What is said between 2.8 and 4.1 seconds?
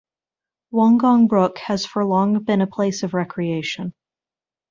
of recreation.